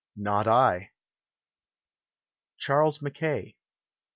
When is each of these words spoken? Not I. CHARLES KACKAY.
Not 0.15 0.47
I. 0.47 0.93
CHARLES 2.57 2.97
KACKAY. 2.97 3.55